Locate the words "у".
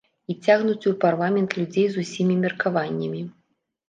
0.91-0.93